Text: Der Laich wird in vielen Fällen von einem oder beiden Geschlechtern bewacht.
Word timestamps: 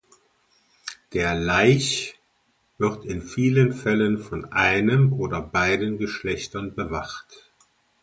Der 1.13 1.35
Laich 1.35 2.15
wird 2.79 3.05
in 3.05 3.21
vielen 3.21 3.71
Fällen 3.71 4.17
von 4.17 4.45
einem 4.51 5.13
oder 5.13 5.43
beiden 5.43 5.99
Geschlechtern 5.99 6.73
bewacht. 6.73 7.51